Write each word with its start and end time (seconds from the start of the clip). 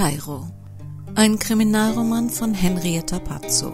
Kairo. 0.00 0.48
Ein 1.14 1.38
Kriminalroman 1.38 2.30
von 2.30 2.54
Henrietta 2.54 3.18
Pazzo. 3.18 3.70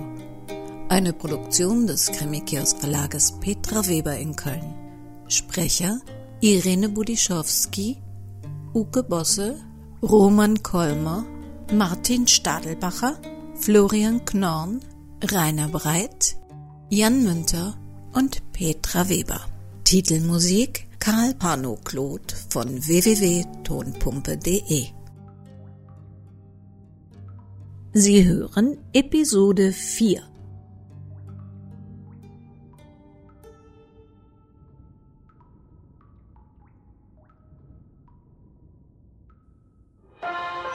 Eine 0.88 1.12
Produktion 1.12 1.86
des 1.86 2.10
Krimikiosk 2.10 2.80
Verlages 2.80 3.38
Petra 3.38 3.86
Weber 3.86 4.16
in 4.16 4.34
Köln. 4.34 4.74
Sprecher 5.28 6.00
Irene 6.40 6.88
Budischowski, 6.88 8.02
Uke 8.74 9.04
Bosse, 9.04 9.60
Roman 10.02 10.60
Kolmer, 10.64 11.24
Martin 11.72 12.26
Stadelbacher, 12.26 13.16
Florian 13.60 14.24
Knorn, 14.24 14.80
Rainer 15.22 15.68
Breit, 15.68 16.36
Jan 16.90 17.22
Münter 17.22 17.76
und 18.14 18.52
Petra 18.52 19.08
Weber. 19.08 19.42
Titelmusik 19.84 20.88
Karl 20.98 21.34
Pano-Claude 21.34 22.34
von 22.48 22.84
www.tonpumpe.de 22.84 24.95
Sie 27.98 28.28
hören 28.28 28.76
Episode 28.92 29.72
4 29.72 30.20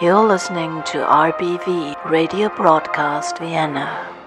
You're 0.01 0.27
listening 0.27 0.81
to 0.85 1.05
RBV 1.05 1.95
Radio 2.05 2.49
Broadcast 2.49 3.37
Vienna. 3.39 4.20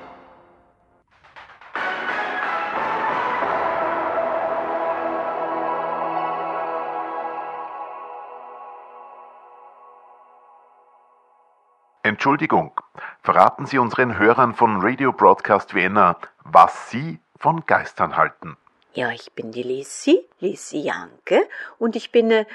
Entschuldigung, 12.05 12.79
verraten 13.23 13.65
Sie 13.65 13.79
unseren 13.79 14.19
Hörern 14.19 14.55
von 14.55 14.83
Radio 14.83 15.11
Broadcast 15.11 15.75
Vienna, 15.75 16.19
was 16.41 16.91
Sie 16.91 17.19
von 17.39 17.65
Geistern 17.65 18.19
halten. 18.19 18.59
Ja, 18.93 19.11
ich 19.11 19.33
bin 19.33 19.53
die 19.53 19.63
Lissi, 19.63 20.29
Lissi 20.39 20.81
Janke, 20.81 21.49
und 21.79 21.97
ich 21.97 22.13
bin 22.13 22.27
eine 22.27 22.47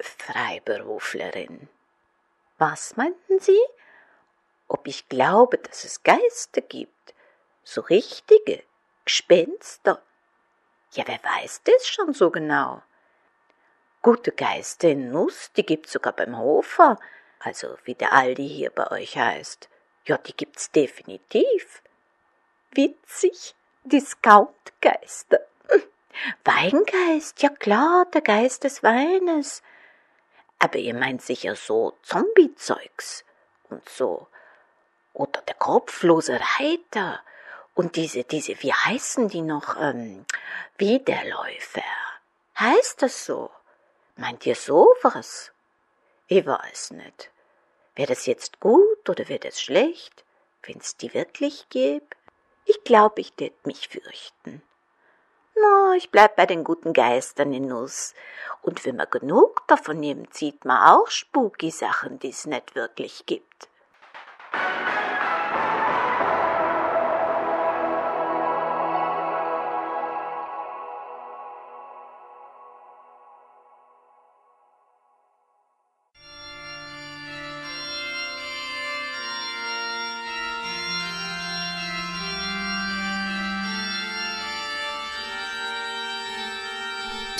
Freiberuflerin. 0.00 1.70
Was 2.58 2.98
meinten 2.98 3.40
Sie? 3.40 3.58
Ob 4.68 4.86
ich 4.86 5.08
glaube, 5.08 5.56
dass 5.56 5.84
es 5.84 6.02
Geister 6.02 6.60
gibt? 6.60 7.14
So 7.64 7.80
richtige 7.80 8.62
Gespenster? 9.06 10.02
Ja, 10.92 11.04
wer 11.06 11.20
weiß 11.24 11.62
das 11.64 11.88
schon 11.88 12.12
so 12.12 12.28
genau? 12.30 12.82
Gute 14.02 14.32
Geister 14.32 14.90
in 14.90 15.10
Nuss, 15.10 15.52
die 15.56 15.64
gibt's 15.64 15.92
sogar 15.92 16.12
beim 16.12 16.36
Hofer, 16.36 16.98
also 17.40 17.76
wie 17.84 17.94
der 17.94 18.12
Aldi 18.12 18.48
hier 18.48 18.70
bei 18.70 18.90
euch 18.90 19.16
heißt. 19.16 19.68
Ja, 20.04 20.18
die 20.18 20.36
gibt's 20.36 20.70
definitiv. 20.70 21.82
Witzig, 22.72 23.54
Discountgeister. 23.84 25.40
Weingeist, 26.44 27.42
ja 27.42 27.48
klar, 27.48 28.06
der 28.12 28.20
Geist 28.20 28.64
des 28.64 28.82
Weines. 28.82 29.62
Aber 30.58 30.76
ihr 30.76 30.94
meint 30.94 31.22
sicher 31.22 31.56
so 31.56 31.96
Zombie-Zeugs 32.02 33.24
und 33.70 33.88
so. 33.88 34.28
Oder 35.14 35.40
der 35.42 35.54
kopflose 35.54 36.38
Reiter 36.58 37.20
und 37.74 37.96
diese, 37.96 38.24
diese, 38.24 38.62
wie 38.62 38.72
heißen 38.72 39.28
die 39.28 39.42
noch, 39.42 39.76
ähm, 39.80 40.26
Wiederläufer. 40.76 41.82
Heißt 42.58 43.02
das 43.02 43.24
so? 43.24 43.50
Meint 44.16 44.44
ihr 44.44 44.54
sowas? 44.54 45.52
Ich 46.26 46.44
weiß 46.44 46.92
nicht. 46.92 47.29
Wäre 48.00 48.14
das 48.14 48.24
jetzt 48.24 48.60
gut 48.60 49.10
oder 49.10 49.28
wäre 49.28 49.40
das 49.40 49.60
schlecht, 49.60 50.24
wenn's 50.62 50.96
die 50.96 51.12
wirklich 51.12 51.68
gäbe? 51.68 52.06
Ich 52.64 52.82
glaube, 52.82 53.20
ich 53.20 53.34
tät 53.34 53.66
mich 53.66 53.88
fürchten. 53.88 54.62
Na, 55.54 55.94
ich 55.96 56.10
bleib 56.10 56.34
bei 56.34 56.46
den 56.46 56.64
guten 56.64 56.94
Geistern 56.94 57.52
in 57.52 57.68
Nuss. 57.68 58.14
Und 58.62 58.86
wenn 58.86 58.96
man 58.96 59.10
genug 59.10 59.68
davon 59.68 60.00
nimmt, 60.00 60.32
sieht 60.32 60.64
man 60.64 60.82
auch 60.94 61.08
spooky 61.08 61.70
Sachen, 61.70 62.18
die's 62.18 62.46
nicht 62.46 62.74
wirklich 62.74 63.26
gibt. 63.26 63.68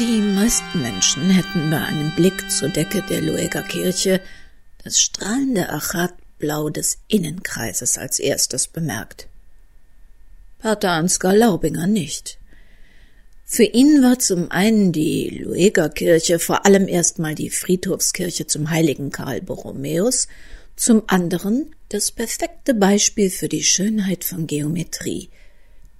Die 0.00 0.22
meisten 0.22 0.81
Menschen 0.81 1.28
hätten 1.28 1.69
bei 1.69 1.77
einem 1.77 2.11
Blick 2.12 2.50
zur 2.50 2.71
Decke 2.71 3.03
der 3.03 3.21
Lueger 3.21 3.62
Kirche 3.62 4.22
das 4.83 4.99
strahlende 4.99 5.69
Achatblau 5.69 6.71
des 6.71 6.97
Innenkreises 7.06 7.99
als 7.99 8.19
erstes 8.19 8.66
bemerkt. 8.66 9.28
Pater 10.59 10.93
Ansgar 10.93 11.37
Laubinger 11.37 11.87
nicht. 11.87 12.38
Für 13.44 13.65
ihn 13.65 14.03
war 14.03 14.19
zum 14.19 14.50
einen 14.50 14.93
die 14.93 15.43
Lueger 15.44 15.91
Kirche 15.91 16.38
vor 16.38 16.65
allem 16.65 16.88
erstmal 16.88 17.34
die 17.34 17.50
Friedhofskirche 17.50 18.47
zum 18.47 18.71
heiligen 18.71 19.11
Karl 19.11 19.43
Borromäus, 19.43 20.28
zum 20.77 21.03
anderen 21.09 21.75
das 21.91 22.11
perfekte 22.11 22.72
Beispiel 22.72 23.28
für 23.28 23.50
die 23.50 23.65
Schönheit 23.65 24.25
von 24.25 24.47
Geometrie, 24.47 25.28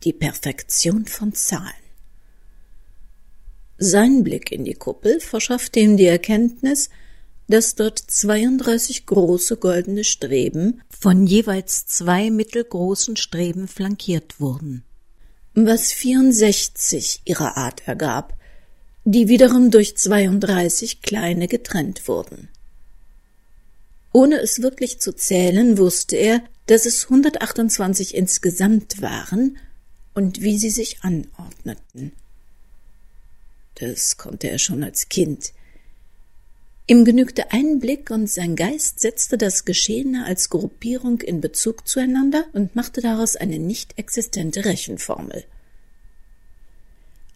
die 0.05 0.15
Perfektion 0.15 1.05
von 1.05 1.35
Zahlen. 1.35 1.90
Sein 3.83 4.25
Blick 4.25 4.53
in 4.53 4.67
die 4.67 4.75
Kuppel 4.75 5.21
verschaffte 5.21 5.81
ihm 5.81 5.97
die 5.97 6.05
Erkenntnis, 6.05 6.91
dass 7.49 7.77
dort 7.77 7.99
32 7.99 9.07
große 9.07 9.57
goldene 9.57 10.05
Streben 10.05 10.83
von 10.91 11.27
jeweils 11.27 11.87
zwei 11.87 12.31
mittelgroßen 12.31 13.17
Streben 13.17 13.69
flankiert 13.69 14.39
wurden, 14.39 14.85
was 15.55 15.95
64 15.95 17.23
ihrer 17.25 17.57
Art 17.57 17.89
ergab, 17.89 18.37
die 19.07 19.29
wiederum 19.29 19.71
durch 19.71 19.97
32 19.97 21.01
kleine 21.01 21.49
getrennt 21.49 22.07
wurden. 22.07 22.51
Ohne 24.13 24.41
es 24.41 24.61
wirklich 24.61 25.01
zu 25.01 25.15
zählen, 25.15 25.79
wusste 25.79 26.17
er, 26.17 26.43
dass 26.67 26.85
es 26.85 27.05
128 27.05 28.15
insgesamt 28.15 29.01
waren 29.01 29.57
und 30.13 30.43
wie 30.43 30.59
sie 30.59 30.69
sich 30.69 30.99
anordneten. 31.01 32.13
Das 33.81 34.19
konnte 34.19 34.51
er 34.51 34.59
schon 34.59 34.85
als 34.85 35.09
Kind. 35.09 35.53
Ihm 36.87 37.05
genügte 37.05 37.51
ein 37.51 37.79
Blick 37.79 38.11
und 38.11 38.29
sein 38.29 38.55
Geist 38.55 39.01
setzte 39.01 39.39
das 39.39 39.65
Geschehene 39.65 40.27
als 40.27 40.51
Gruppierung 40.51 41.23
in 41.23 41.41
Bezug 41.41 41.89
zueinander 41.89 42.45
und 42.53 42.77
machte 42.77 43.01
daraus 43.01 43.37
eine 43.37 43.59
nicht 43.59 43.97
existente 43.97 44.65
Rechenformel. 44.67 45.45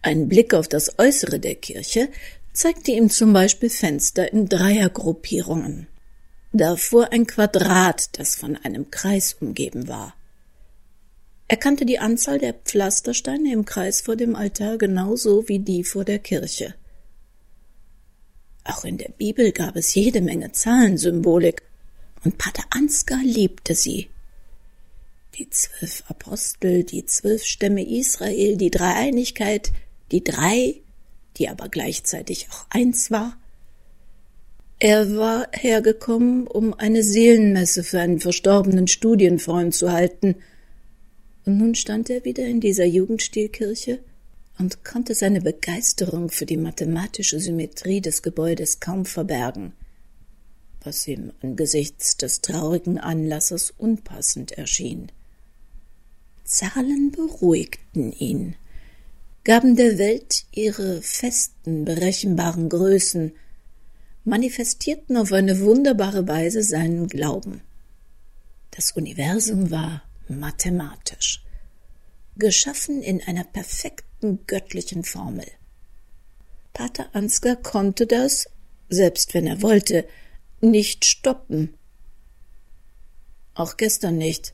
Ein 0.03 0.29
Blick 0.29 0.53
auf 0.53 0.67
das 0.67 0.99
Äußere 0.99 1.39
der 1.39 1.55
Kirche 1.55 2.09
zeigte 2.53 2.91
ihm 2.91 3.09
zum 3.09 3.33
Beispiel 3.33 3.71
Fenster 3.71 4.31
in 4.31 4.47
Dreiergruppierungen. 4.47 5.87
Davor 6.53 7.11
ein 7.11 7.25
Quadrat, 7.25 8.19
das 8.19 8.35
von 8.35 8.55
einem 8.57 8.91
Kreis 8.91 9.35
umgeben 9.39 9.87
war. 9.87 10.13
Er 11.47 11.57
kannte 11.57 11.85
die 11.85 11.99
Anzahl 11.99 12.39
der 12.39 12.53
Pflastersteine 12.53 13.53
im 13.53 13.65
Kreis 13.65 14.01
vor 14.01 14.15
dem 14.15 14.35
Altar 14.35 14.77
genauso 14.77 15.47
wie 15.47 15.59
die 15.59 15.83
vor 15.83 16.03
der 16.03 16.19
Kirche. 16.19 16.73
Auch 18.63 18.83
in 18.83 18.97
der 18.97 19.09
Bibel 19.09 19.51
gab 19.51 19.75
es 19.75 19.93
jede 19.93 20.21
Menge 20.21 20.51
Zahlensymbolik, 20.51 21.61
und 22.23 22.39
Pater 22.39 22.63
Ansgar 22.71 23.21
liebte 23.23 23.75
sie. 23.75 24.09
Die 25.37 25.47
zwölf 25.51 26.03
Apostel, 26.07 26.83
die 26.83 27.05
zwölf 27.05 27.43
Stämme 27.43 27.87
Israel, 27.87 28.57
die 28.57 28.71
Dreieinigkeit, 28.71 29.71
die 30.11 30.23
drei, 30.23 30.81
die 31.37 31.47
aber 31.47 31.69
gleichzeitig 31.69 32.47
auch 32.49 32.65
eins 32.71 33.11
war. 33.11 33.37
Er 34.79 35.15
war 35.15 35.47
hergekommen, 35.51 36.47
um 36.47 36.73
eine 36.73 37.03
Seelenmesse 37.03 37.83
für 37.83 37.99
einen 37.99 38.19
verstorbenen 38.19 38.87
Studienfreund 38.87 39.75
zu 39.75 39.91
halten– 39.91 40.37
und 41.45 41.57
nun 41.57 41.75
stand 41.75 42.09
er 42.09 42.25
wieder 42.25 42.45
in 42.45 42.59
dieser 42.59 42.85
Jugendstilkirche 42.85 43.99
und 44.57 44.83
konnte 44.83 45.13
seine 45.13 45.41
Begeisterung 45.41 46.29
für 46.29 46.45
die 46.45 46.57
mathematische 46.57 47.39
Symmetrie 47.39 48.01
des 48.01 48.21
Gebäudes 48.21 48.79
kaum 48.79 49.05
verbergen, 49.05 49.73
was 50.83 51.07
ihm 51.07 51.31
angesichts 51.41 52.17
des 52.17 52.41
traurigen 52.41 52.97
Anlasses 52.97 53.73
unpassend 53.77 54.53
erschien. 54.53 55.11
Zahlen 56.43 57.11
beruhigten 57.11 58.11
ihn, 58.11 58.55
gaben 59.43 59.75
der 59.75 59.97
Welt 59.97 60.45
ihre 60.51 61.01
festen, 61.01 61.85
berechenbaren 61.85 62.69
Größen, 62.69 63.33
manifestierten 64.23 65.17
auf 65.17 65.31
eine 65.31 65.59
wunderbare 65.59 66.27
Weise 66.27 66.63
seinen 66.63 67.07
Glauben. 67.07 67.61
Das 68.71 68.91
Universum 68.93 69.69
war 69.69 70.03
mathematisch, 70.29 71.43
geschaffen 72.37 73.01
in 73.01 73.21
einer 73.23 73.43
perfekten 73.43 74.45
göttlichen 74.47 75.03
Formel. 75.03 75.45
Pater 76.73 77.07
Ansgar 77.13 77.55
konnte 77.55 78.05
das, 78.05 78.49
selbst 78.89 79.33
wenn 79.33 79.47
er 79.47 79.61
wollte, 79.61 80.05
nicht 80.61 81.05
stoppen. 81.05 81.73
Auch 83.53 83.77
gestern 83.77 84.17
nicht, 84.17 84.53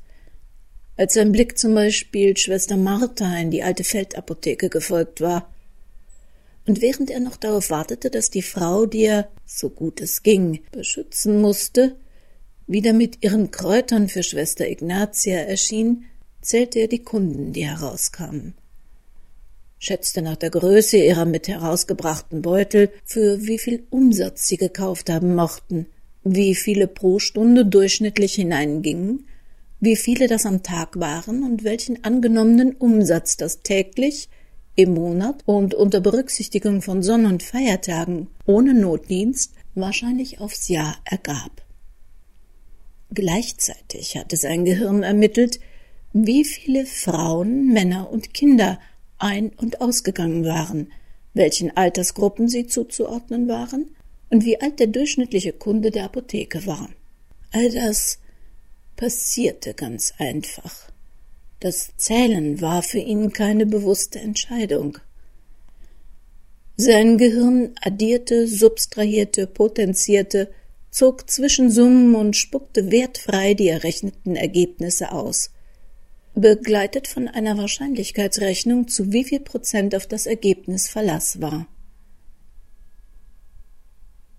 als 0.98 1.16
sein 1.16 1.32
Blick 1.32 1.58
zum 1.58 1.74
Beispiel 1.74 2.38
Schwester 2.38 2.78
Martha 2.78 3.38
in 3.38 3.50
die 3.50 3.64
alte 3.64 3.84
Feldapotheke 3.84 4.70
gefolgt 4.70 5.20
war. 5.22 5.52
Und 6.68 6.82
während 6.82 7.10
er 7.10 7.20
noch 7.20 7.38
darauf 7.38 7.72
wartete, 7.72 8.12
dass 8.12 8.30
die 8.30 8.44
Frau, 8.44 8.86
die 8.86 9.06
er, 9.06 9.28
so 9.46 9.72
gut 9.72 10.00
es 10.00 10.22
ging, 10.22 10.62
beschützen 10.72 11.42
musste, 11.42 11.96
wieder 12.68 12.94
mit 12.94 13.24
ihren 13.24 13.52
Kräutern 13.52 14.08
für 14.08 14.24
Schwester 14.24 14.68
Ignatia 14.68 15.40
erschien, 15.40 16.06
zählte 16.42 16.80
er 16.80 16.88
die 16.88 17.04
Kunden, 17.04 17.54
die 17.54 17.66
herauskamen 17.66 18.56
schätzte 19.81 20.22
nach 20.22 20.36
der 20.36 20.52
Größe 20.52 20.98
ihrer 20.98 21.25
mit 21.25 21.48
herausgebrachten 21.48 22.44
Beutel, 22.44 22.92
für 23.04 23.48
wie 23.48 23.58
viel 23.58 23.84
Umsatz 23.90 24.48
sie 24.48 24.58
gekauft 24.58 25.10
haben 25.10 25.34
mochten, 25.34 25.88
wie 26.24 26.54
viele 26.54 26.88
pro 26.88 27.18
Stunde 27.18 27.66
durchschnittlich 27.66 28.36
hineingingen, 28.36 29.25
wie 29.80 29.96
viele 29.96 30.28
das 30.28 30.46
am 30.46 30.62
Tag 30.62 31.00
waren 31.00 31.44
und 31.44 31.63
welchen 31.63 32.04
angenommenen 32.04 32.75
Umsatz 32.75 33.38
das 33.38 33.63
täglich, 33.63 34.30
im 34.75 34.94
Monat 34.94 35.42
und 35.46 35.74
unter 35.74 36.00
Berücksichtigung 36.00 36.81
von 36.84 37.02
Sonn- 37.02 37.25
und 37.25 37.44
Feiertagen 37.44 38.28
ohne 38.46 38.75
Notdienst 38.75 39.54
wahrscheinlich 39.74 40.40
aufs 40.40 40.69
Jahr 40.69 40.96
ergab. 41.04 41.63
Gleichzeitig 43.13 44.16
hatte 44.16 44.38
sein 44.38 44.63
Gehirn 44.63 45.04
ermittelt, 45.04 45.60
wie 46.13 46.46
viele 46.46 46.86
Frauen, 46.86 47.68
Männer 47.74 48.10
und 48.10 48.34
Kinder 48.34 48.80
ein- 49.18 49.52
und 49.58 49.81
ausgegangen 49.81 50.46
waren, 50.46 50.92
welchen 51.34 51.75
Altersgruppen 51.75 52.48
sie 52.48 52.68
zuzuordnen 52.68 53.48
waren 53.48 53.96
und 54.30 54.46
wie 54.46 54.60
alt 54.62 54.80
der 54.80 54.88
durchschnittliche 54.88 55.54
Kunde 55.54 55.92
der 55.92 56.06
Apotheke 56.06 56.66
war. 56.66 56.90
All 57.52 57.69
das 57.69 58.19
passierte 58.96 59.74
ganz 59.74 60.13
einfach. 60.18 60.90
Das 61.60 61.92
Zählen 61.98 62.62
war 62.62 62.81
für 62.81 63.00
ihn 63.00 63.34
keine 63.34 63.66
bewusste 63.66 64.19
Entscheidung. 64.19 64.98
Sein 66.78 67.18
Gehirn 67.18 67.75
addierte, 67.81 68.48
subtrahierte, 68.48 69.48
potenzierte, 69.48 70.52
zog 70.92 71.30
Zwischensummen 71.30 72.14
und 72.16 72.36
spuckte 72.36 72.92
wertfrei 72.92 73.56
die 73.56 73.70
errechneten 73.70 74.36
Ergebnisse 74.36 75.12
aus 75.12 75.50
begleitet 76.34 77.08
von 77.08 77.28
einer 77.28 77.58
Wahrscheinlichkeitsrechnung, 77.58 78.88
zu 78.88 79.12
wie 79.12 79.24
viel 79.24 79.42
Prozent 79.42 79.96
auf 79.96 80.08
das 80.08 80.26
Ergebnis 80.26 80.88
Verlass 80.88 81.42
war. 81.42 81.68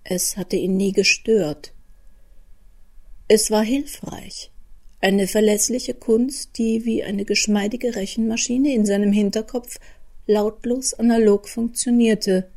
Es 0.04 0.37
hatte 0.37 0.56
ihn 0.56 0.76
nie 0.76 0.93
gestört. 0.93 1.72
Es 3.28 3.50
war 3.50 3.62
hilfreich, 3.62 4.50
eine 5.00 5.26
verlässliche 5.26 5.94
Kunst, 5.94 6.58
die 6.58 6.84
wie 6.84 7.02
eine 7.02 7.25
geschmeidige 7.25 7.94
Rechenmaschine 7.94 8.75
in 8.75 8.84
seinem 8.84 9.12
Hinterkopf 9.12 9.78
lautlos 10.26 10.94
analog 10.94 11.48
funktionierte. 11.48 12.50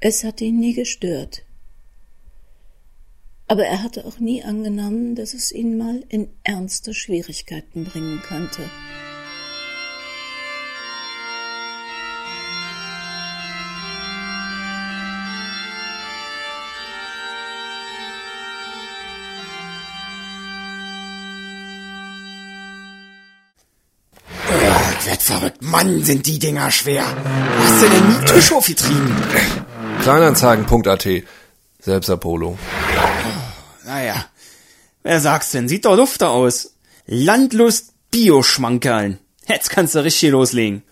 Es 0.00 0.24
hatte 0.24 0.44
ihn 0.44 0.58
nie 0.60 0.74
gestört 0.74 1.44
aber 3.50 3.64
er 3.64 3.82
hatte 3.82 4.04
auch 4.04 4.20
nie 4.20 4.44
angenommen, 4.44 5.16
dass 5.16 5.34
es 5.34 5.50
ihn 5.50 5.76
mal 5.76 6.04
in 6.08 6.28
ernste 6.44 6.94
Schwierigkeiten 6.94 7.84
bringen 7.84 8.22
könnte. 8.22 8.62
Werd 25.06 25.22
verrückt. 25.22 25.60
Mann, 25.62 26.04
sind 26.04 26.26
die 26.26 26.38
Dinger 26.38 26.70
schwer. 26.70 27.04
Hast 27.04 27.82
du 27.82 27.88
denn 27.88 28.08
nie 28.10 28.24
Tisch 28.26 28.52
aufgetrieben? 28.52 29.16
Kleinanzeigen.at 30.02 31.08
Selbst 31.78 32.10
Apollo. 32.10 32.58
Naja, 33.84 34.24
wer 35.02 35.20
sagt's 35.20 35.50
denn? 35.50 35.68
Sieht 35.68 35.84
doch 35.84 35.96
dufter 35.96 36.30
aus. 36.30 36.74
Landlust 37.06 37.92
Bioschmankerln. 38.10 39.18
Jetzt 39.46 39.68
kannst 39.68 39.94
du 39.94 40.02
richtig 40.02 40.30
loslegen. 40.30 40.82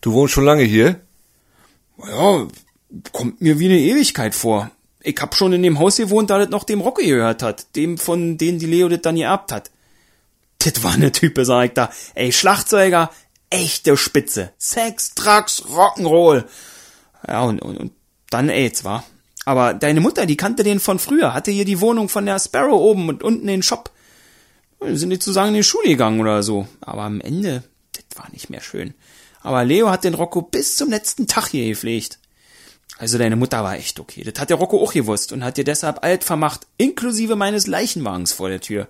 Du 0.00 0.12
wohnst 0.12 0.34
schon 0.34 0.44
lange 0.44 0.62
hier? 0.62 1.00
Ja, 1.98 2.46
kommt 3.12 3.40
mir 3.40 3.58
wie 3.58 3.66
eine 3.66 3.78
Ewigkeit 3.78 4.34
vor. 4.34 4.70
Ich 5.00 5.20
hab 5.20 5.34
schon 5.34 5.52
in 5.52 5.62
dem 5.62 5.78
Haus 5.78 5.96
gewohnt, 5.96 6.30
da 6.30 6.38
das 6.38 6.48
noch 6.48 6.64
dem 6.64 6.80
Rocke 6.80 7.04
gehört 7.04 7.42
hat. 7.42 7.76
Dem, 7.76 7.98
von 7.98 8.38
denen 8.38 8.58
die 8.58 8.66
Leo 8.66 8.88
das 8.88 9.02
dann 9.02 9.16
geerbt 9.16 9.52
hat. 9.52 9.70
Das 10.58 10.82
war 10.82 10.96
ne 10.96 11.12
Type, 11.12 11.44
sag 11.44 11.64
ich 11.66 11.72
da. 11.72 11.90
Ey, 12.14 12.32
Schlagzeuger, 12.32 13.10
echte 13.50 13.96
Spitze. 13.98 14.52
Sex, 14.56 15.14
Drugs, 15.14 15.64
Rock'n'Roll. 15.64 16.44
Ja, 17.28 17.42
und, 17.42 17.60
und, 17.60 17.76
und 17.76 17.92
dann 18.30 18.48
AIDS, 18.48 18.84
war. 18.84 19.04
Aber 19.44 19.74
deine 19.74 20.00
Mutter, 20.00 20.26
die 20.26 20.36
kannte 20.36 20.62
den 20.62 20.80
von 20.80 20.98
früher, 20.98 21.34
hatte 21.34 21.50
hier 21.50 21.64
die 21.64 21.80
Wohnung 21.80 22.08
von 22.08 22.26
der 22.26 22.38
Sparrow 22.38 22.80
oben 22.80 23.08
und 23.08 23.22
unten 23.22 23.46
den 23.46 23.62
Shop. 23.62 23.90
Sind 24.80 25.10
die 25.10 25.18
zusammen 25.18 25.48
in 25.48 25.54
die 25.54 25.64
Schule 25.64 25.88
gegangen 25.88 26.20
oder 26.20 26.42
so. 26.42 26.66
Aber 26.80 27.02
am 27.02 27.20
Ende, 27.20 27.62
das 27.92 28.18
war 28.18 28.30
nicht 28.32 28.50
mehr 28.50 28.60
schön. 28.60 28.94
Aber 29.40 29.64
Leo 29.64 29.90
hat 29.90 30.04
den 30.04 30.14
Rocco 30.14 30.42
bis 30.42 30.76
zum 30.76 30.90
letzten 30.90 31.26
Tag 31.26 31.48
hier 31.48 31.66
gepflegt. 31.66 32.18
Also 32.98 33.18
deine 33.18 33.36
Mutter 33.36 33.62
war 33.64 33.76
echt 33.76 33.98
okay. 33.98 34.22
Das 34.22 34.40
hat 34.40 34.50
der 34.50 34.56
Rocco 34.56 34.82
auch 34.82 34.92
gewusst 34.92 35.32
und 35.32 35.44
hat 35.44 35.56
dir 35.56 35.64
deshalb 35.64 36.04
alt 36.04 36.24
vermacht, 36.24 36.66
inklusive 36.76 37.36
meines 37.36 37.66
Leichenwagens 37.66 38.32
vor 38.32 38.48
der 38.48 38.60
Tür. 38.60 38.88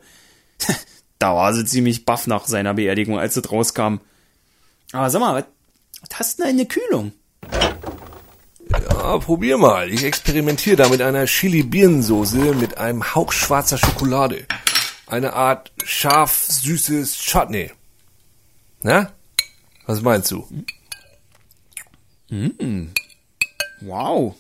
da 1.19 1.35
war 1.35 1.55
sie 1.55 1.65
ziemlich 1.65 2.05
baff 2.05 2.27
nach 2.27 2.47
seiner 2.47 2.75
Beerdigung, 2.75 3.19
als 3.19 3.37
es 3.37 3.51
rauskam. 3.51 3.97
Aber 4.93 5.11
sag 5.11 5.21
mal, 5.21 5.45
was 6.01 6.19
hast 6.19 6.39
du 6.39 6.43
denn 6.43 6.53
eine 6.53 6.67
Kühlung? 6.67 7.13
Ja, 9.05 9.19
probier 9.19 9.59
mal. 9.59 9.93
Ich 9.93 10.03
experimentiere 10.03 10.77
da 10.77 10.89
mit 10.89 11.03
einer 11.03 11.27
Chili-Birnensoße 11.27 12.55
mit 12.55 12.79
einem 12.79 13.15
Hauch 13.15 13.33
schwarzer 13.33 13.77
Schokolade. 13.77 14.47
Eine 15.07 15.35
Art 15.35 15.73
scharf-süßes 15.85 17.19
Chutney. 17.19 17.71
Na? 18.81 19.13
Was 19.85 20.01
meinst 20.01 20.31
du? 20.31 20.49
Mm. 22.31 22.95
Wow. 23.83 24.37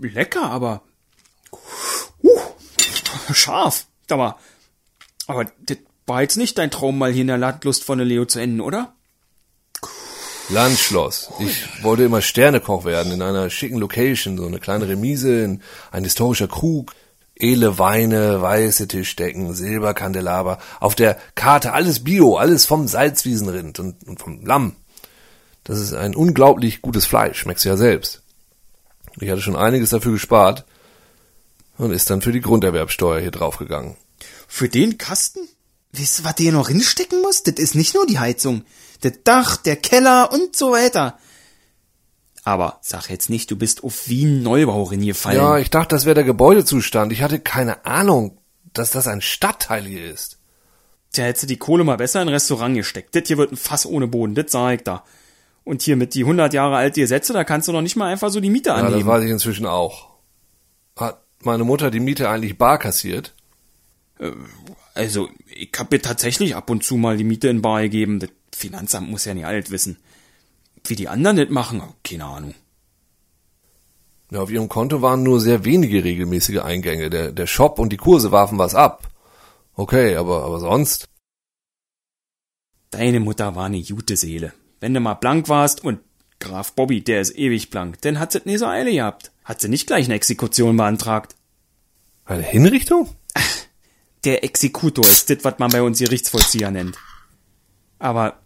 Lecker, 0.00 0.50
aber. 0.50 0.82
Uh, 2.22 2.40
scharf. 3.32 3.86
Aber. 4.10 4.38
Aber 5.26 5.46
das 5.60 5.78
war 6.04 6.20
jetzt 6.20 6.36
nicht 6.36 6.58
dein 6.58 6.70
Traum, 6.70 6.98
mal 6.98 7.10
hier 7.10 7.22
in 7.22 7.28
der 7.28 7.38
Landlust 7.38 7.84
von 7.84 7.96
der 7.96 8.06
Leo 8.06 8.26
zu 8.26 8.38
enden, 8.38 8.60
oder? 8.60 8.94
Landschloss. 10.48 11.30
Ich 11.40 11.82
wollte 11.82 12.04
immer 12.04 12.22
Sternekoch 12.22 12.84
werden 12.84 13.12
in 13.12 13.22
einer 13.22 13.50
schicken 13.50 13.78
Location, 13.78 14.38
so 14.38 14.46
eine 14.46 14.58
kleine 14.58 14.88
Remise, 14.88 15.58
ein 15.90 16.04
historischer 16.04 16.48
Krug, 16.48 16.94
edle 17.34 17.78
Weine, 17.78 18.40
weiße 18.40 18.88
Tischdecken, 18.88 19.52
Silberkandelaber. 19.54 20.58
Auf 20.80 20.94
der 20.94 21.18
Karte 21.34 21.72
alles 21.72 22.02
Bio, 22.02 22.36
alles 22.36 22.66
vom 22.66 22.88
Salzwiesenrind 22.88 23.78
und, 23.78 24.06
und 24.06 24.20
vom 24.20 24.44
Lamm. 24.44 24.76
Das 25.64 25.78
ist 25.78 25.92
ein 25.92 26.16
unglaublich 26.16 26.80
gutes 26.80 27.04
Fleisch, 27.04 27.40
schmeckst 27.40 27.64
du 27.64 27.68
ja 27.68 27.76
selbst. 27.76 28.22
Ich 29.20 29.28
hatte 29.30 29.42
schon 29.42 29.56
einiges 29.56 29.90
dafür 29.90 30.12
gespart 30.12 30.64
und 31.76 31.92
ist 31.92 32.08
dann 32.08 32.22
für 32.22 32.32
die 32.32 32.40
Grunderwerbsteuer 32.40 33.20
hier 33.20 33.30
draufgegangen. 33.30 33.96
Für 34.46 34.68
den 34.68 34.96
Kasten? 34.96 35.40
Wisst 35.92 36.20
ihr, 36.20 36.24
was 36.24 36.38
ihr 36.38 36.52
noch 36.52 36.68
hinstecken 36.68 37.22
muss? 37.22 37.42
Das 37.42 37.54
ist 37.54 37.74
nicht 37.74 37.94
nur 37.94 38.06
die 38.06 38.18
Heizung 38.18 38.64
das 39.00 39.12
Dach, 39.24 39.56
der 39.56 39.76
Keller 39.76 40.32
und 40.32 40.56
so 40.56 40.72
weiter. 40.72 41.18
Aber 42.44 42.78
sag 42.80 43.10
jetzt 43.10 43.30
nicht, 43.30 43.50
du 43.50 43.56
bist 43.56 43.84
auf 43.84 44.08
Wien 44.08 44.42
Neubau 44.42 44.84
reingefallen. 44.84 45.38
Ja, 45.38 45.58
ich 45.58 45.70
dachte, 45.70 45.94
das 45.94 46.04
wäre 46.04 46.14
der 46.14 46.24
Gebäudezustand. 46.24 47.12
Ich 47.12 47.22
hatte 47.22 47.40
keine 47.40 47.84
Ahnung, 47.84 48.38
dass 48.72 48.90
das 48.90 49.06
ein 49.06 49.20
Stadtteil 49.20 49.84
hier 49.84 50.10
ist. 50.10 50.38
Tja, 51.12 51.24
hättest 51.24 51.44
du 51.44 51.46
die 51.46 51.58
Kohle 51.58 51.84
mal 51.84 51.96
besser 51.96 52.22
in 52.22 52.28
ein 52.28 52.34
Restaurant 52.34 52.74
gesteckt. 52.74 53.14
Das 53.14 53.24
hier 53.26 53.38
wird 53.38 53.52
ein 53.52 53.56
Fass 53.56 53.86
ohne 53.86 54.06
Boden, 54.06 54.34
das 54.34 54.52
sag 54.52 54.74
ich 54.74 54.82
da. 54.82 55.04
Und 55.64 55.82
hier 55.82 55.96
mit 55.96 56.14
die 56.14 56.22
100 56.22 56.54
Jahre 56.54 56.76
alte 56.76 57.00
Gesetze, 57.00 57.32
da 57.32 57.44
kannst 57.44 57.68
du 57.68 57.72
noch 57.72 57.82
nicht 57.82 57.96
mal 57.96 58.10
einfach 58.10 58.30
so 58.30 58.40
die 58.40 58.50
Miete 58.50 58.72
annehmen. 58.72 58.92
Ja, 58.92 58.98
das 58.98 59.06
weiß 59.06 59.24
ich 59.24 59.30
inzwischen 59.30 59.66
auch. 59.66 60.08
Hat 60.96 61.22
meine 61.42 61.64
Mutter 61.64 61.90
die 61.90 62.00
Miete 62.00 62.28
eigentlich 62.30 62.56
bar 62.56 62.78
kassiert? 62.78 63.34
Äh, 64.18 64.32
also, 64.98 65.28
ich 65.46 65.70
hab 65.78 65.92
mir 65.92 66.02
tatsächlich 66.02 66.56
ab 66.56 66.68
und 66.70 66.82
zu 66.82 66.96
mal 66.96 67.16
die 67.16 67.24
Miete 67.24 67.48
in 67.48 67.62
bar 67.62 67.82
gegeben. 67.82 68.18
Das 68.18 68.30
Finanzamt 68.52 69.08
muss 69.08 69.24
ja 69.24 69.32
nicht 69.32 69.46
alles 69.46 69.70
wissen. 69.70 69.96
Wie 70.84 70.96
die 70.96 71.08
anderen 71.08 71.36
das 71.36 71.50
machen, 71.50 71.82
keine 72.02 72.24
Ahnung. 72.24 72.54
Ja, 74.32 74.40
auf 74.40 74.50
ihrem 74.50 74.68
Konto 74.68 75.00
waren 75.00 75.22
nur 75.22 75.40
sehr 75.40 75.64
wenige 75.64 76.02
regelmäßige 76.02 76.58
Eingänge. 76.58 77.10
Der, 77.10 77.30
der 77.30 77.46
Shop 77.46 77.78
und 77.78 77.92
die 77.92 77.96
Kurse 77.96 78.32
warfen 78.32 78.58
was 78.58 78.74
ab. 78.74 79.08
Okay, 79.74 80.16
aber, 80.16 80.44
aber 80.44 80.58
sonst? 80.58 81.08
Deine 82.90 83.20
Mutter 83.20 83.54
war 83.54 83.66
eine 83.66 83.80
gute 83.82 84.16
Seele. 84.16 84.52
Wenn 84.80 84.94
du 84.94 85.00
mal 85.00 85.14
blank 85.14 85.48
warst 85.48 85.84
und 85.84 86.00
Graf 86.40 86.72
Bobby, 86.72 87.02
der 87.02 87.20
ist 87.20 87.36
ewig 87.36 87.70
blank, 87.70 88.00
dann 88.02 88.18
hat 88.18 88.32
sie 88.32 88.42
nie 88.44 88.58
so 88.58 88.66
Eile 88.66 88.92
gehabt. 88.92 89.30
Hat 89.44 89.60
sie 89.60 89.68
nicht 89.68 89.86
gleich 89.86 90.06
eine 90.06 90.14
Exekution 90.14 90.76
beantragt. 90.76 91.36
Eine 92.24 92.42
Hinrichtung? 92.42 93.08
Der 94.24 94.44
Exekutor 94.44 95.04
ist 95.06 95.30
das, 95.30 95.38
was 95.42 95.58
man 95.58 95.70
bei 95.70 95.82
uns 95.82 95.98
Gerichtsvollzieher 95.98 96.70
nennt. 96.70 96.96
Aber 97.98 98.40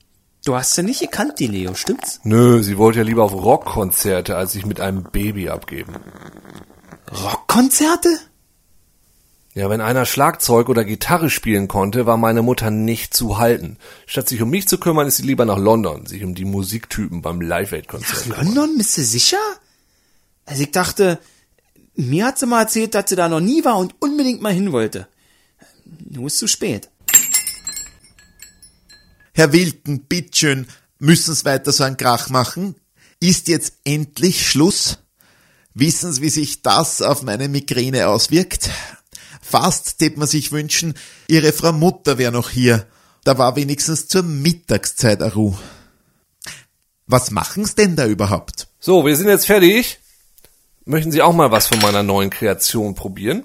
du 0.45 0.55
hast 0.55 0.75
sie 0.75 0.83
nicht 0.83 1.01
gekannt, 1.01 1.39
die 1.39 1.47
Leo, 1.47 1.75
stimmt's? 1.75 2.21
Nö, 2.25 2.63
sie 2.63 2.79
wollte 2.79 2.99
ja 2.99 3.05
lieber 3.05 3.25
auf 3.25 3.33
Rockkonzerte, 3.33 4.37
als 4.37 4.53
sich 4.53 4.67
mit 4.67 4.81
einem 4.81 5.05
Baby 5.05 5.49
abgeben. 5.49 5.95
Rockkonzerte? 7.11 8.09
Ja, 9.55 9.69
wenn 9.69 9.83
einer 9.83 10.07
Schlagzeug 10.07 10.71
oder 10.71 10.83
Gitarre 10.83 11.29
spielen 11.29 11.69
konnte, 11.69 12.07
war 12.07 12.17
meine 12.17 12.41
Mutter 12.41 12.71
nicht 12.71 13.13
zu 13.13 13.37
halten. 13.37 13.77
Statt 14.07 14.29
sich 14.29 14.41
um 14.41 14.49
mich 14.49 14.67
zu 14.67 14.79
kümmern, 14.79 15.07
ist 15.07 15.19
sie 15.19 15.25
lieber 15.25 15.45
nach 15.45 15.59
London, 15.59 16.07
sich 16.07 16.25
um 16.25 16.35
die 16.35 16.47
Musiktypen 16.47 17.21
beim 17.21 17.43
Live-Aid-Konzert. 17.43 18.29
Nach 18.29 18.43
London, 18.43 18.79
bist 18.79 18.97
du 18.97 19.03
sicher? 19.03 19.37
Also 20.47 20.63
ich 20.63 20.71
dachte, 20.71 21.19
mir 21.95 22.27
hat 22.27 22.39
sie 22.39 22.47
mal 22.47 22.63
erzählt, 22.63 22.95
dass 22.95 23.11
sie 23.11 23.17
da 23.17 23.29
noch 23.29 23.41
nie 23.41 23.63
war 23.63 23.77
und 23.77 23.95
unbedingt 24.01 24.41
mal 24.41 24.55
hin 24.55 24.73
wollte. 24.73 25.07
Nur 26.09 26.27
ist 26.27 26.39
zu 26.39 26.47
spät. 26.47 26.89
Herr 29.35 29.53
Wilken, 29.53 30.05
bitteschön, 30.05 30.67
müssen's 30.99 31.45
weiter 31.45 31.73
so 31.73 31.85
einen 31.85 31.97
Krach 31.97 32.29
machen? 32.29 32.77
Ist 33.19 33.49
jetzt 33.49 33.75
endlich 33.85 34.49
Schluss? 34.49 34.99
Wissen 35.75 36.13
Sie, 36.13 36.23
wie 36.23 36.31
sich 36.31 36.63
das 36.63 37.01
auf 37.01 37.23
meine 37.23 37.49
Migräne 37.49 38.09
auswirkt? 38.09 38.71
Fast 39.41 39.99
tät 39.99 40.17
man 40.19 40.29
sich 40.29 40.53
wünschen, 40.53 40.95
Ihre 41.29 41.53
Frau 41.53 41.73
Mutter 41.73 42.19
wäre 42.19 42.33
noch 42.33 42.51
hier. 42.51 42.87
Da 43.25 43.39
war 43.39 43.57
wenigstens 43.57 44.09
zur 44.09 44.23
Mittagszeit 44.23 45.23
a 45.23 45.29
Ruh. 45.29 45.57
Was 47.07 47.31
machen's 47.31 47.75
denn 47.75 47.97
da 47.97 48.07
überhaupt? 48.07 48.69
So, 48.81 49.05
wir 49.05 49.17
sind 49.17 49.29
jetzt 49.29 49.47
fertig. 49.47 50.01
Möchten 50.85 51.13
Sie 51.13 51.23
auch 51.23 51.33
mal 51.33 51.51
was 51.51 51.69
von 51.69 51.79
meiner 51.81 52.03
neuen 52.03 52.31
Kreation 52.31 52.95
probieren? 52.95 53.45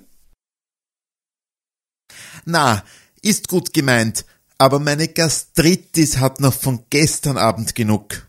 Na, 2.50 2.82
ist 3.22 3.50
gut 3.50 3.74
gemeint, 3.74 4.24
aber 4.58 4.80
meine 4.80 5.10
Gastritis 5.10 6.18
hat 6.18 6.40
noch 6.40 6.54
von 6.54 6.86
gestern 6.90 7.38
Abend 7.38 7.76
genug. 7.76 8.26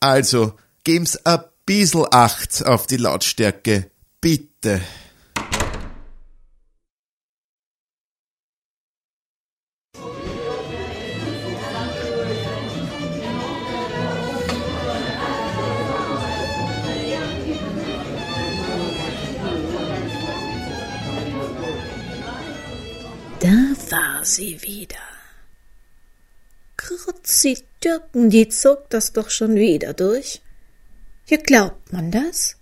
Also, 0.00 0.52
geben's 0.84 1.24
a 1.24 1.42
bissl 1.64 2.06
Acht 2.10 2.66
auf 2.66 2.86
die 2.86 2.98
Lautstärke. 2.98 3.90
Bitte. 4.20 4.82
Sie 24.34 24.62
wieder. 24.62 24.96
Krutzi 26.76 27.64
Türken, 27.80 28.30
die 28.30 28.48
zog 28.48 28.88
das 28.90 29.12
doch 29.12 29.30
schon 29.30 29.56
wieder 29.56 29.92
durch. 29.94 30.40
Ja, 31.26 31.36
glaubt 31.36 31.92
man 31.92 32.10
das? 32.10 32.56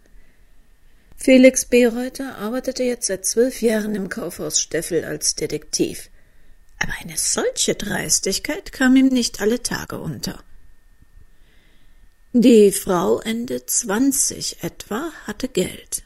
Felix 1.16 1.64
Bereuter 1.64 2.37
arbeitete 2.37 2.82
jetzt 2.82 3.06
seit 3.06 3.25
zwölf 3.25 3.62
Jahren 3.62 3.94
im 3.94 4.08
Kaufhaus 4.08 4.61
Steffel 4.61 5.04
als 5.04 5.35
Detektiv. 5.35 6.11
Aber 6.78 6.92
eine 7.00 7.16
solche 7.16 7.75
Dreistigkeit 7.75 8.73
kam 8.73 8.96
ihm 8.96 9.08
nicht 9.08 9.40
alle 9.40 9.62
Tage 9.62 9.99
unter. 9.99 10.42
Die 12.32 12.70
Frau 12.70 13.20
Ende 13.20 13.64
zwanzig 13.64 14.62
etwa 14.62 15.11
hatte 15.25 15.49
Geld. 15.49 16.02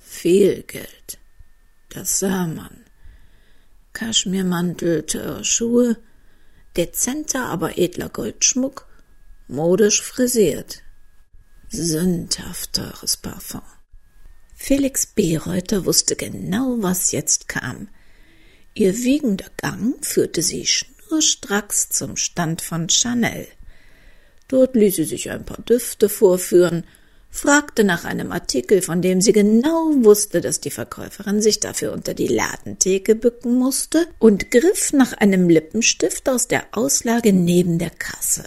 Viel 0.00 0.62
Geld. 0.62 1.18
Das 1.90 2.20
sah 2.20 2.46
man. 2.46 2.84
Kaschmirmantel, 3.92 5.04
teure 5.04 5.44
Schuhe, 5.44 5.96
dezenter, 6.76 7.46
aber 7.46 7.78
edler 7.78 8.08
Goldschmuck, 8.08 8.86
modisch 9.48 10.02
frisiert. 10.02 10.82
Sündhaft 11.68 12.74
teures 12.74 13.16
Parfum. 13.16 13.62
Felix 14.54 15.06
Bereuter 15.06 15.86
wusste 15.86 16.16
genau, 16.16 16.76
was 16.78 17.12
jetzt 17.12 17.48
kam. 17.48 17.88
Ihr 18.74 18.96
wiegender 18.96 19.46
Gang 19.56 20.04
führte 20.04 20.40
sie 20.40 20.66
schnurstracks 20.66 21.88
zum 21.90 22.16
Stand 22.16 22.62
von 22.62 22.88
Chanel. 22.88 23.48
Dort 24.48 24.76
ließ 24.76 24.96
sie 24.96 25.04
sich 25.04 25.30
ein 25.30 25.44
paar 25.44 25.62
Düfte 25.62 26.08
vorführen, 26.08 26.84
fragte 27.32 27.82
nach 27.82 28.04
einem 28.04 28.30
Artikel, 28.30 28.82
von 28.82 29.00
dem 29.00 29.20
sie 29.22 29.32
genau 29.32 29.90
wusste, 30.04 30.42
dass 30.42 30.60
die 30.60 30.70
Verkäuferin 30.70 31.40
sich 31.40 31.58
dafür 31.58 31.92
unter 31.92 32.14
die 32.14 32.28
Ladentheke 32.28 33.16
bücken 33.16 33.56
musste, 33.56 34.06
und 34.18 34.50
griff 34.50 34.92
nach 34.92 35.14
einem 35.14 35.48
Lippenstift 35.48 36.28
aus 36.28 36.46
der 36.46 36.66
Auslage 36.72 37.32
neben 37.32 37.78
der 37.78 37.90
Kasse. 37.90 38.44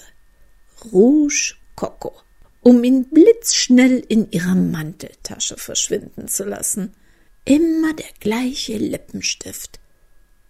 Rouge 0.94 1.56
Coco, 1.76 2.14
um 2.62 2.84
ihn 2.84 3.06
blitzschnell 3.06 4.04
in 4.08 4.32
ihrer 4.32 4.56
Manteltasche 4.56 5.58
verschwinden 5.58 6.28
zu 6.28 6.44
lassen. 6.44 6.94
Immer 7.44 7.94
der 7.94 8.06
gleiche 8.20 8.78
Lippenstift. 8.78 9.80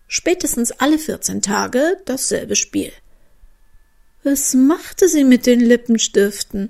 Spätestens 0.08 0.72
alle 0.72 1.00
vierzehn 1.00 1.42
Tage 1.42 1.98
dasselbe 2.06 2.56
Spiel. 2.56 2.92
Was 4.24 4.54
machte 4.54 5.08
sie 5.08 5.24
mit 5.24 5.46
den 5.46 5.62
Lippenstiften? 5.62 6.70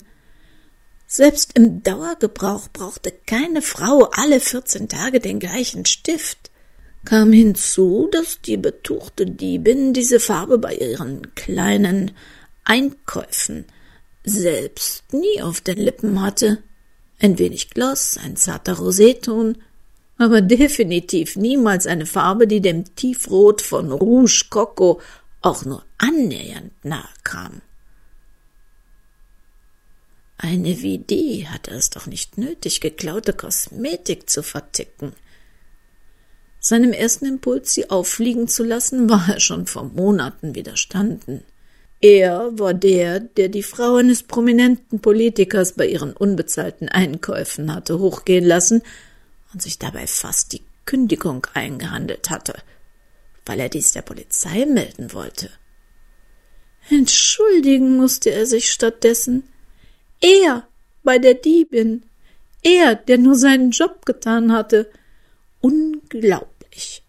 Selbst 1.07 1.51
im 1.55 1.83
Dauergebrauch 1.83 2.67
brauchte 2.74 3.13
keine 3.25 3.62
Frau 3.62 4.09
alle 4.12 4.39
vierzehn 4.39 4.89
Tage 4.89 5.19
den 5.19 5.39
gleichen 5.39 5.85
Stift. 5.85 6.50
Kam 7.05 7.31
hinzu, 7.31 8.09
dass 8.12 8.41
die 8.41 8.57
betuchte 8.57 9.27
Diebin 9.27 9.93
diese 9.93 10.19
Farbe 10.19 10.57
bei 10.57 10.75
ihren 10.75 11.35
kleinen 11.35 12.12
Einkäufen 12.63 13.65
selbst 14.24 15.03
nie 15.13 15.41
auf 15.43 15.62
den 15.62 15.77
Lippen 15.77 16.21
hatte. 16.21 16.63
Ein 17.19 17.38
wenig 17.38 17.69
Gloss, 17.69 18.17
ein 18.17 18.35
zarter 18.35 18.74
Roseton, 18.74 19.59
aber 20.17 20.41
definitiv 20.41 21.35
niemals 21.35 21.85
eine 21.85 22.07
Farbe, 22.07 22.47
die 22.47 22.62
dem 22.62 22.95
Tiefrot 22.95 23.62
von 23.62 23.91
Rouge 23.91 24.45
Coco 24.50 25.00
auch 25.41 25.63
nur 25.63 25.83
annähernd 26.00 26.71
nahe 26.83 27.07
kam. 27.24 27.62
Eine 30.38 30.82
wie 30.82 30.98
die 30.98 31.48
hatte 31.48 31.72
es 31.72 31.89
doch 31.89 32.08
nicht 32.08 32.38
nötig, 32.38 32.82
geklaute 32.82 33.34
Kosmetik 33.34 34.30
zu 34.30 34.44
verticken. 34.44 35.13
Seinem 36.60 36.94
ersten 36.94 37.25
Impuls, 37.25 37.74
sie 37.74 37.89
auffliegen 37.89 38.48
zu 38.48 38.63
lassen, 38.63 39.10
war 39.10 39.30
er 39.30 39.39
schon 39.39 39.68
vor 39.68 39.86
Monaten 39.86 40.56
widerstanden. 40.56 41.44
Er 42.01 42.60
war 42.60 42.74
der, 42.74 43.20
der 43.20 43.50
die 43.50 43.63
Frau 43.63 43.96
eines 43.96 44.24
prominenten 44.24 45.00
Politikers 45.00 45.74
bei 45.74 45.88
ihren 45.88 46.13
unbezahlten 46.13 46.89
Einkäufen 46.89 47.74
hatte 47.74 48.00
hochgehen 48.00 48.46
lassen 48.46 48.84
und 49.54 49.62
sich 49.62 49.80
dabei 49.80 50.06
fast 50.06 50.54
die 50.54 50.62
Kündigung 50.86 51.48
eingehandelt 51.54 52.30
hatte, 52.30 52.56
weil 53.46 53.60
er 53.60 53.70
dies 53.70 53.94
der 53.94 54.01
Polizei 54.01 54.65
melden 54.65 55.13
wollte. 55.13 55.50
Entschuldigen 56.89 57.98
musste 57.98 58.30
er 58.32 58.46
sich 58.46 58.72
stattdessen. 58.72 59.44
Er 60.25 60.67
bei 61.03 61.20
der 61.20 61.36
Diebin. 61.36 62.03
Er, 62.63 62.96
der 62.96 63.20
nur 63.20 63.36
seinen 63.36 63.70
Job 63.70 64.08
getan 64.08 64.51
hatte. 64.51 64.89
Unglaublich. 65.62 67.03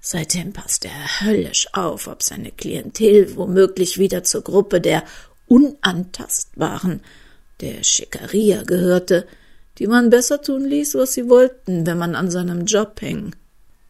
Seitdem 0.00 0.52
passte 0.52 0.86
er 0.86 1.26
höllisch 1.26 1.66
auf, 1.72 2.06
ob 2.06 2.22
seine 2.22 2.52
Klientel 2.52 3.34
womöglich 3.34 3.98
wieder 3.98 4.22
zur 4.22 4.42
Gruppe 4.42 4.80
der 4.80 5.02
Unantastbaren, 5.48 7.00
der 7.60 7.82
Schickeria 7.82 8.62
gehörte, 8.62 9.26
die 9.78 9.88
man 9.88 10.10
besser 10.10 10.40
tun 10.40 10.64
ließ, 10.64 10.94
was 10.94 11.14
sie 11.14 11.28
wollten, 11.28 11.86
wenn 11.86 11.98
man 11.98 12.14
an 12.14 12.30
seinem 12.30 12.66
Job 12.66 13.00
hing. 13.00 13.34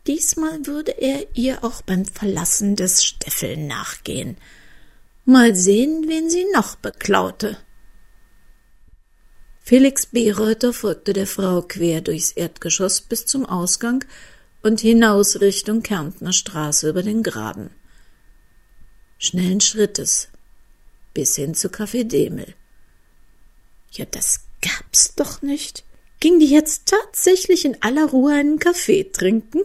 Diesmal 0.06 0.64
würde 0.66 0.92
er 0.92 1.26
ihr 1.34 1.62
auch 1.64 1.82
beim 1.82 2.06
Verlassen 2.06 2.76
des 2.76 3.04
Steffel 3.04 3.58
nachgehen. 3.58 4.38
Mal 5.26 5.54
sehen, 5.54 6.04
wen 6.08 6.30
sie 6.30 6.46
noch 6.54 6.76
beklaute. 6.76 7.58
Felix 9.66 10.04
Bereuter 10.04 10.74
folgte 10.74 11.14
der 11.14 11.26
Frau 11.26 11.62
quer 11.62 12.02
durchs 12.02 12.32
Erdgeschoss 12.32 13.00
bis 13.00 13.24
zum 13.24 13.46
Ausgang 13.46 14.04
und 14.62 14.78
hinaus 14.80 15.40
Richtung 15.40 15.82
Kärntner 15.82 16.34
Straße 16.34 16.86
über 16.90 17.02
den 17.02 17.22
Graben. 17.22 17.70
Schnellen 19.16 19.62
Schrittes 19.62 20.28
bis 21.14 21.36
hin 21.36 21.54
zu 21.54 21.68
Café 21.68 22.04
Demel. 22.04 22.54
Ja, 23.92 24.04
das 24.04 24.40
gab's 24.60 25.14
doch 25.14 25.40
nicht. 25.40 25.82
Ging 26.20 26.38
die 26.38 26.50
jetzt 26.50 26.84
tatsächlich 26.84 27.64
in 27.64 27.80
aller 27.82 28.10
Ruhe 28.10 28.34
einen 28.34 28.58
Kaffee 28.58 29.04
trinken? 29.04 29.62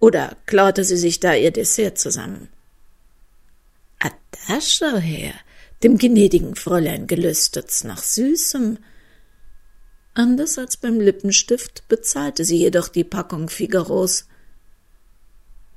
Oder 0.00 0.36
klaute 0.46 0.82
sie 0.82 0.96
sich 0.96 1.20
da 1.20 1.36
ihr 1.36 1.52
Dessert 1.52 1.98
zusammen? 1.98 2.48
Ah, 4.00 4.10
da 4.48 4.60
schau 4.60 4.96
her, 4.96 5.34
dem 5.82 5.98
gnädigen 5.98 6.54
Fräulein 6.54 7.06
gelüstet's 7.06 7.84
nach 7.84 8.02
Süßem. 8.02 8.78
Anders 10.14 10.58
als 10.58 10.76
beim 10.76 11.00
Lippenstift 11.00 11.88
bezahlte 11.88 12.44
sie 12.44 12.58
jedoch 12.58 12.88
die 12.88 13.04
Packung 13.04 13.48
Figaros. 13.48 14.26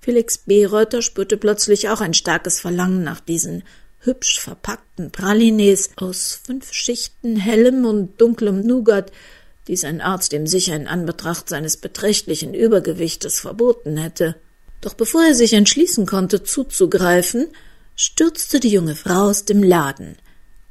Felix 0.01 0.37
B. 0.37 0.65
Reuter 0.65 1.01
spürte 1.01 1.37
plötzlich 1.37 1.89
auch 1.89 2.01
ein 2.01 2.13
starkes 2.13 2.59
Verlangen 2.59 3.03
nach 3.03 3.19
diesen 3.19 3.63
hübsch 3.99 4.39
verpackten 4.39 5.11
Pralines 5.11 5.89
aus 5.95 6.39
fünf 6.43 6.71
Schichten 6.73 7.37
hellem 7.37 7.85
und 7.85 8.21
dunklem 8.21 8.61
Nougat, 8.61 9.11
die 9.67 9.75
sein 9.75 10.01
Arzt 10.01 10.33
ihm 10.33 10.45
sicher 10.45 10.75
in 10.75 10.87
Anbetracht 10.87 11.49
seines 11.49 11.77
beträchtlichen 11.77 12.53
Übergewichtes 12.53 13.39
verboten 13.39 13.97
hätte. 13.97 14.35
Doch 14.81 14.93
bevor 14.93 15.23
er 15.23 15.33
sich 15.33 15.53
entschließen 15.53 16.05
konnte, 16.05 16.43
zuzugreifen, 16.43 17.47
stürzte 17.95 18.59
die 18.59 18.69
junge 18.69 18.95
Frau 18.95 19.29
aus 19.29 19.45
dem 19.45 19.63
Laden, 19.63 20.17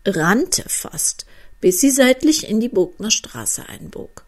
rannte 0.07 0.65
fast, 0.69 1.27
bis 1.61 1.81
sie 1.81 1.91
seitlich 1.91 2.49
in 2.49 2.61
die 2.61 2.69
Bogner 2.69 3.11
Straße 3.11 3.69
einbog. 3.69 4.25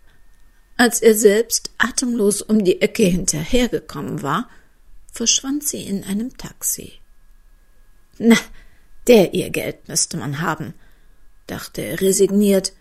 Als 0.79 1.01
er 1.01 1.15
selbst 1.15 1.71
atemlos 1.79 2.43
um 2.43 2.65
die 2.65 2.81
Ecke 2.83 3.05
hinterhergekommen 3.05 4.23
war, 4.23 4.49
verschwand 5.11 5.67
sie 5.67 5.83
in 5.83 6.05
einem 6.05 6.37
Taxi. 6.37 6.95
Na, 8.19 8.37
der 9.07 9.35
ihr 9.35 9.51
Geld 9.51 9.89
müsste 9.89 10.17
man 10.17 10.41
haben, 10.41 10.75
dachte 11.47 11.83
er 11.83 12.01
resigniert, 12.01 12.73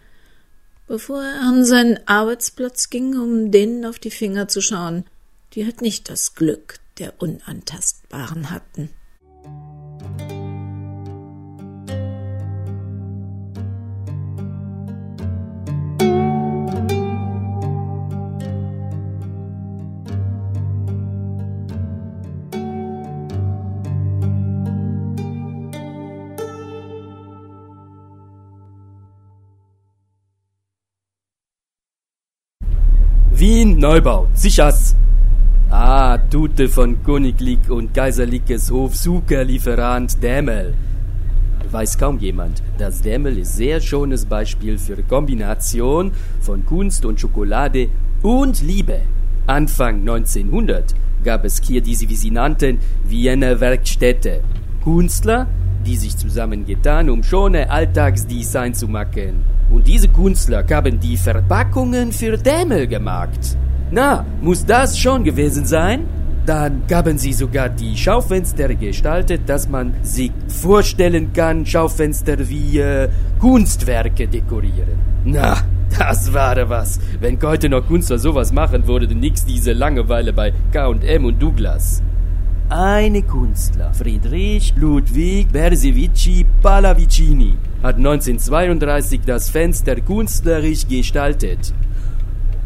bevor 0.88 1.22
er 1.22 1.42
an 1.42 1.66
seinen 1.66 2.00
Arbeitsplatz 2.08 2.90
ging, 2.90 3.18
um 3.18 3.52
denen 3.52 3.86
auf 3.86 4.00
die 4.00 4.12
Finger 4.12 4.48
zu 4.48 4.62
schauen, 4.62 5.06
die 5.54 5.66
halt 5.66 5.82
nicht 5.82 6.10
das 6.10 6.36
Glück 6.36 6.80
der 6.98 7.22
Unantastbaren 7.22 8.50
hatten. 8.52 8.90
Wien 33.38 33.78
Neubau, 33.78 34.28
sichers. 34.34 34.96
Ah, 36.16 36.30
Tute 36.30 36.70
von 36.70 37.04
Königlich 37.04 37.70
und 37.70 37.94
Kaiserliches 37.94 38.72
Hof 38.72 38.94
Zuckerlieferant 38.94 40.24
Dämmel. 40.24 40.74
Weiß 41.70 41.98
kaum 41.98 42.20
jemand. 42.20 42.64
Das 42.78 43.02
Dämmel 43.02 43.38
ist 43.38 43.58
sehr 43.58 43.82
schönes 43.82 44.26
Beispiel 44.26 44.78
für 44.78 45.04
Kombination 45.04 46.14
von 46.40 46.66
Kunst 46.66 47.04
und 47.04 47.20
Schokolade 47.20 47.90
und 48.24 48.62
Liebe. 48.62 49.02
Anfang 49.46 50.00
1900 50.08 50.96
gab 51.26 51.44
es 51.44 51.62
hier 51.62 51.82
diese, 51.82 52.08
wie 52.08 52.16
sie 52.16 52.32
nannten, 52.32 52.80
Wiener 53.04 53.60
Werkstätte. 53.60 54.40
Künstler, 54.86 55.48
die 55.86 55.98
sich 55.98 56.16
zusammengetan, 56.16 57.10
um 57.10 57.24
schöne 57.24 57.70
Alltagsdesign 57.70 58.74
zu 58.74 58.88
machen. 58.88 59.44
Und 59.70 59.86
diese 59.86 60.08
Künstler 60.08 60.66
haben 60.72 60.98
die 60.98 61.18
Verpackungen 61.18 62.14
für 62.14 62.38
Dämmel 62.38 62.88
gemacht. 62.88 63.58
Na, 63.92 64.26
muss 64.42 64.66
das 64.66 64.98
schon 64.98 65.24
gewesen 65.24 65.66
sein? 65.66 66.08
Dann 66.46 66.84
haben 66.92 67.18
sie 67.18 67.34
sogar 67.34 67.70
die 67.70 67.96
Schaufenster 67.96 68.74
gestaltet, 68.76 69.42
dass 69.48 69.68
man 69.70 69.94
sich 70.04 70.32
vorstellen 70.48 71.34
kann, 71.34 71.66
Schaufenster 71.66 72.50
wie 72.50 72.80
äh, 72.80 73.10
Kunstwerke 73.40 74.28
dekorieren. 74.28 75.00
Na, 75.24 75.58
das 75.98 76.34
war 76.34 76.70
was. 76.70 77.00
Wenn 77.20 77.42
heute 77.42 77.70
noch 77.70 77.88
Künstler 77.88 78.20
sowas 78.20 78.52
machen, 78.52 78.88
würde 78.88 79.14
nix 79.14 79.46
diese 79.46 79.74
Langeweile 79.74 80.34
bei 80.34 80.54
K&M 80.72 81.26
und 81.26 81.42
Douglas. 81.42 82.02
Eine 82.70 83.22
Künstler, 83.22 83.94
Friedrich 83.94 84.74
Ludwig 84.76 85.52
Bersevici 85.52 86.46
Pallavicini, 86.64 87.54
hat 87.84 87.98
1932 87.98 89.22
das 89.26 89.52
Fenster 89.52 89.96
künstlerisch 89.96 90.88
gestaltet 90.88 91.74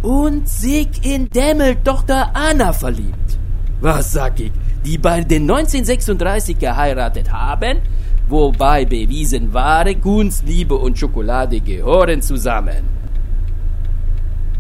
und 0.01 0.47
sich 0.47 0.89
in 1.03 1.29
Dämmeltochter 1.29 2.35
Anna 2.35 2.73
verliebt. 2.73 3.37
Was 3.81 4.11
sag 4.13 4.39
ich? 4.39 4.51
Die 4.85 4.97
beiden 4.97 5.43
1936 5.49 6.57
geheiratet 6.57 7.31
haben, 7.31 7.79
wobei 8.27 8.85
bewiesen 8.85 9.53
war, 9.53 9.85
Kunst, 9.95 10.43
Liebe 10.45 10.75
und 10.75 10.97
Schokolade 10.97 11.59
gehören 11.59 12.21
zusammen. 12.21 12.83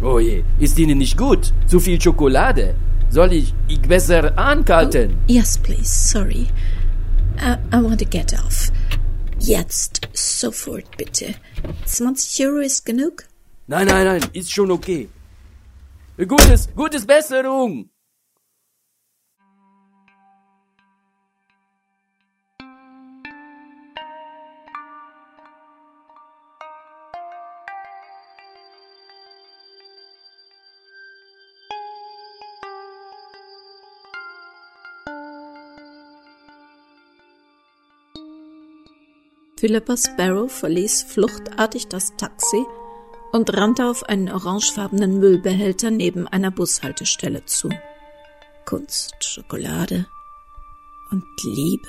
Oh 0.01 0.19
je, 0.19 0.43
ist 0.59 0.79
Ihnen 0.79 0.97
nicht 0.97 1.17
gut? 1.17 1.53
Zu 1.67 1.79
viel 1.79 1.99
Schokolade? 1.99 2.75
Soll 3.09 3.33
ich 3.33 3.53
ich 3.67 3.81
besser 3.81 4.37
ankalten? 4.37 5.11
Oh, 5.11 5.31
yes, 5.31 5.57
please, 5.57 6.09
sorry. 6.09 6.47
Uh, 7.37 7.57
I 7.73 7.81
want 7.81 7.99
to 7.99 8.05
get 8.05 8.33
off. 8.33 8.71
Jetzt, 9.39 10.01
sofort 10.13 10.85
bitte. 10.97 11.35
20 11.85 12.45
Euro 12.45 12.59
ist 12.59 12.85
genug? 12.85 13.23
Nein, 13.67 13.87
nein, 13.87 14.05
nein, 14.05 14.21
ist 14.33 14.51
schon 14.51 14.71
okay. 14.71 15.09
Gutes, 16.27 16.67
gutes 16.75 17.05
Besserung! 17.05 17.89
Philippa 39.57 39.95
Sparrow 39.95 40.51
verließ 40.51 41.03
fluchtartig 41.03 41.87
das 41.87 42.13
Taxi 42.17 42.65
und 43.31 43.55
rannte 43.55 43.85
auf 43.85 44.03
einen 44.03 44.31
orangefarbenen 44.31 45.19
Müllbehälter 45.19 45.91
neben 45.91 46.27
einer 46.27 46.51
Bushaltestelle 46.51 47.45
zu. 47.45 47.69
Kunst, 48.65 49.15
Schokolade 49.23 50.05
und 51.11 51.23
Liebe. 51.43 51.87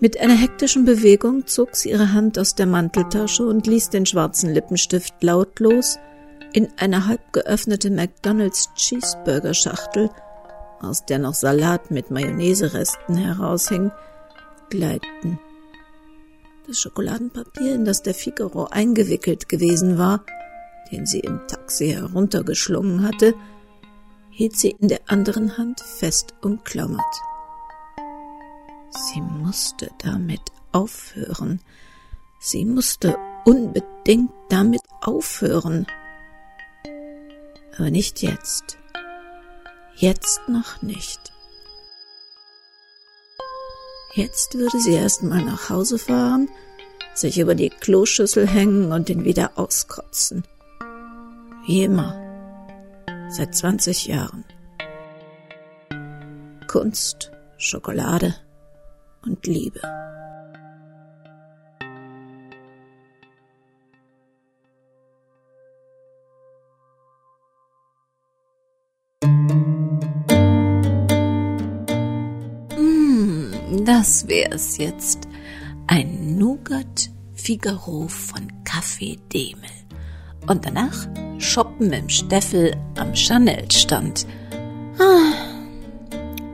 Mit 0.00 0.18
einer 0.18 0.34
hektischen 0.34 0.84
Bewegung 0.84 1.46
zog 1.46 1.76
sie 1.76 1.90
ihre 1.90 2.12
Hand 2.12 2.38
aus 2.38 2.56
der 2.56 2.66
Manteltasche 2.66 3.46
und 3.46 3.68
ließ 3.68 3.90
den 3.90 4.04
schwarzen 4.04 4.52
Lippenstift 4.52 5.14
lautlos 5.22 5.96
in 6.52 6.68
eine 6.76 7.06
halb 7.06 7.32
geöffnete 7.32 7.88
McDonald's 7.90 8.68
Cheeseburger 8.74 9.54
Schachtel, 9.54 10.10
aus 10.80 11.06
der 11.06 11.20
noch 11.20 11.34
Salat 11.34 11.90
mit 11.90 12.10
Mayonnaiseresten 12.10 13.16
heraushing, 13.16 13.92
gleiten. 14.70 15.38
Das 16.66 16.80
Schokoladenpapier, 16.80 17.74
in 17.74 17.84
das 17.84 18.02
der 18.02 18.14
Figaro 18.14 18.66
eingewickelt 18.66 19.48
gewesen 19.48 19.98
war, 19.98 20.24
den 20.92 21.06
sie 21.06 21.18
im 21.20 21.40
Taxi 21.48 21.88
heruntergeschlungen 21.88 23.02
hatte, 23.02 23.34
hielt 24.30 24.56
sie 24.56 24.70
in 24.70 24.88
der 24.88 25.00
anderen 25.08 25.58
Hand 25.58 25.80
fest 25.80 26.34
umklammert. 26.40 27.00
Sie 28.90 29.20
musste 29.20 29.90
damit 29.98 30.40
aufhören. 30.70 31.60
Sie 32.38 32.64
musste 32.64 33.16
unbedingt 33.44 34.30
damit 34.48 34.82
aufhören. 35.00 35.86
Aber 37.76 37.90
nicht 37.90 38.22
jetzt. 38.22 38.78
Jetzt 39.96 40.40
noch 40.48 40.80
nicht. 40.82 41.32
Jetzt 44.14 44.58
würde 44.58 44.78
sie 44.78 44.92
erstmal 44.92 45.42
nach 45.42 45.70
Hause 45.70 45.98
fahren, 45.98 46.50
sich 47.14 47.38
über 47.38 47.54
die 47.54 47.70
Kloschüssel 47.70 48.46
hängen 48.46 48.92
und 48.92 49.08
ihn 49.08 49.24
wieder 49.24 49.52
auskotzen. 49.56 50.44
Wie 51.66 51.84
immer. 51.84 52.18
Seit 53.30 53.54
20 53.54 54.08
Jahren. 54.08 54.44
Kunst, 56.66 57.32
Schokolade 57.56 58.34
und 59.22 59.46
Liebe. 59.46 59.80
Das 74.02 74.26
wär's 74.26 74.78
jetzt. 74.78 75.28
ein 75.86 76.36
Nougat 76.36 77.10
Figaro 77.34 78.08
von 78.08 78.48
Café 78.64 79.16
Demel. 79.32 79.70
Und 80.48 80.66
danach 80.66 81.06
shoppen 81.38 81.92
im 81.92 82.08
Steffel 82.08 82.74
am 82.98 83.14
Chanel-Stand. 83.14 84.26
Ah, 84.98 85.34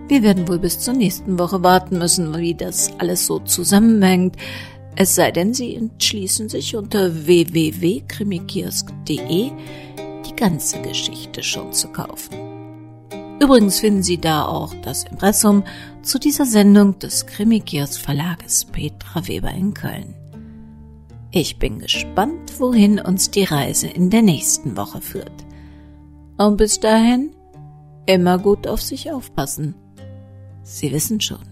wir 0.09 0.23
werden 0.23 0.47
wohl 0.47 0.59
bis 0.59 0.79
zur 0.79 0.93
nächsten 0.93 1.39
Woche 1.39 1.63
warten 1.63 1.97
müssen, 1.97 2.37
wie 2.37 2.55
das 2.55 2.91
alles 2.99 3.25
so 3.25 3.39
zusammenhängt. 3.39 4.37
Es 4.95 5.15
sei 5.15 5.31
denn, 5.31 5.55
Sie 5.55 5.75
entschließen 5.75 6.51
sich 6.51 6.77
unter 6.77 7.27
www.krimikiosk.de 7.27 9.53
die 10.27 10.37
ganze 10.37 10.83
Geschichte 10.83 11.43
schon 11.43 11.73
zu 11.73 11.89
kaufen. 11.89 12.48
Übrigens 13.41 13.79
finden 13.79 14.03
Sie 14.03 14.19
da 14.19 14.47
auch 14.47 14.75
das 14.83 15.05
Impressum 15.05 15.63
zu 16.03 16.19
dieser 16.19 16.45
Sendung 16.45 16.99
des 16.99 17.27
Krimikiosk 17.27 18.01
Verlages 18.01 18.65
Petra 18.65 19.27
Weber 19.29 19.51
in 19.53 19.75
Köln. 19.75 20.15
Ich 21.31 21.59
bin 21.59 21.79
gespannt, 21.79 22.59
wohin 22.59 22.99
uns 22.99 23.31
die 23.31 23.45
Reise 23.45 23.87
in 23.87 24.11
der 24.11 24.23
nächsten 24.23 24.77
Woche 24.77 25.01
führt. 25.01 25.45
Und 26.37 26.57
bis 26.57 26.81
dahin 26.81 27.31
immer 28.07 28.39
gut 28.39 28.67
auf 28.67 28.83
sich 28.83 29.13
aufpassen. 29.13 29.75
Sie 30.63 30.91
wissen 30.91 31.21
schon. 31.21 31.48